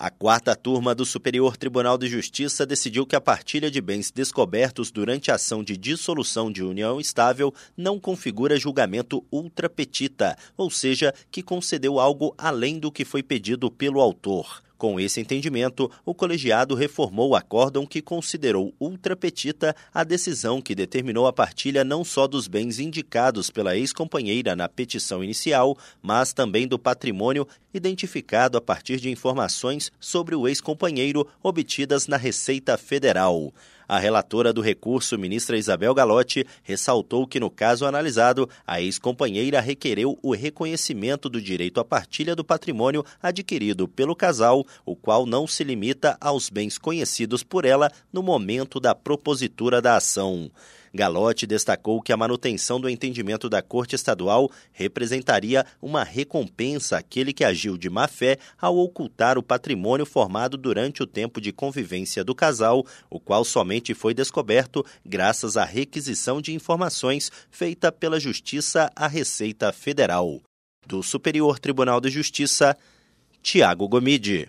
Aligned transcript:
A 0.00 0.10
quarta 0.10 0.54
turma 0.54 0.94
do 0.94 1.04
Superior 1.04 1.56
Tribunal 1.56 1.98
de 1.98 2.06
Justiça 2.06 2.64
decidiu 2.64 3.04
que 3.04 3.16
a 3.16 3.20
partilha 3.20 3.68
de 3.68 3.80
bens 3.80 4.12
descobertos 4.12 4.92
durante 4.92 5.28
a 5.28 5.34
ação 5.34 5.64
de 5.64 5.76
dissolução 5.76 6.52
de 6.52 6.62
união 6.62 7.00
estável 7.00 7.52
não 7.76 7.98
configura 7.98 8.60
julgamento 8.60 9.26
ultrapetita, 9.28 10.38
ou 10.56 10.70
seja, 10.70 11.12
que 11.32 11.42
concedeu 11.42 11.98
algo 11.98 12.32
além 12.38 12.78
do 12.78 12.92
que 12.92 13.04
foi 13.04 13.24
pedido 13.24 13.72
pelo 13.72 14.00
autor. 14.00 14.62
Com 14.78 15.00
esse 15.00 15.20
entendimento, 15.20 15.90
o 16.04 16.14
colegiado 16.14 16.76
reformou 16.76 17.30
o 17.30 17.34
acórdão 17.34 17.84
que 17.84 18.00
considerou 18.00 18.72
ultrapetita 18.78 19.74
a 19.92 20.04
decisão 20.04 20.62
que 20.62 20.72
determinou 20.72 21.26
a 21.26 21.32
partilha 21.32 21.82
não 21.82 22.04
só 22.04 22.28
dos 22.28 22.46
bens 22.46 22.78
indicados 22.78 23.50
pela 23.50 23.76
ex-companheira 23.76 24.54
na 24.54 24.68
petição 24.68 25.24
inicial, 25.24 25.76
mas 26.00 26.32
também 26.32 26.68
do 26.68 26.78
patrimônio 26.78 27.44
identificado 27.74 28.56
a 28.56 28.60
partir 28.60 29.00
de 29.00 29.10
informações 29.10 29.90
sobre 29.98 30.36
o 30.36 30.46
ex-companheiro 30.46 31.26
obtidas 31.42 32.06
na 32.06 32.16
Receita 32.16 32.78
Federal. 32.78 33.52
A 33.88 33.98
relatora 33.98 34.52
do 34.52 34.60
recurso, 34.60 35.16
ministra 35.16 35.56
Isabel 35.56 35.94
Galotti, 35.94 36.46
ressaltou 36.62 37.26
que 37.26 37.40
no 37.40 37.48
caso 37.48 37.86
analisado, 37.86 38.46
a 38.66 38.82
ex-companheira 38.82 39.62
requereu 39.62 40.18
o 40.22 40.34
reconhecimento 40.34 41.26
do 41.26 41.40
direito 41.40 41.80
à 41.80 41.84
partilha 41.86 42.36
do 42.36 42.44
patrimônio 42.44 43.02
adquirido 43.22 43.88
pelo 43.88 44.14
casal, 44.14 44.66
o 44.84 44.94
qual 44.94 45.24
não 45.24 45.46
se 45.46 45.64
limita 45.64 46.18
aos 46.20 46.50
bens 46.50 46.76
conhecidos 46.76 47.42
por 47.42 47.64
ela 47.64 47.90
no 48.12 48.22
momento 48.22 48.78
da 48.78 48.94
propositura 48.94 49.80
da 49.80 49.96
ação. 49.96 50.50
Galotti 50.94 51.46
destacou 51.46 52.00
que 52.00 52.12
a 52.12 52.16
manutenção 52.16 52.80
do 52.80 52.88
entendimento 52.88 53.48
da 53.48 53.62
Corte 53.62 53.94
Estadual 53.94 54.50
representaria 54.72 55.64
uma 55.80 56.04
recompensa 56.04 56.98
àquele 56.98 57.32
que 57.32 57.44
agiu 57.44 57.76
de 57.76 57.88
má 57.90 58.08
fé 58.08 58.38
ao 58.60 58.76
ocultar 58.76 59.38
o 59.38 59.42
patrimônio 59.42 60.06
formado 60.06 60.56
durante 60.56 61.02
o 61.02 61.06
tempo 61.06 61.40
de 61.40 61.52
convivência 61.52 62.24
do 62.24 62.34
casal, 62.34 62.84
o 63.10 63.20
qual 63.20 63.44
somente 63.44 63.94
foi 63.94 64.14
descoberto 64.14 64.84
graças 65.04 65.56
à 65.56 65.64
requisição 65.64 66.40
de 66.40 66.54
informações 66.54 67.30
feita 67.50 67.92
pela 67.92 68.20
Justiça 68.20 68.90
à 68.94 69.06
Receita 69.06 69.72
Federal. 69.72 70.40
Do 70.86 71.02
Superior 71.02 71.58
Tribunal 71.58 72.00
de 72.00 72.08
Justiça, 72.08 72.76
Tiago 73.42 73.88
Gomide. 73.88 74.48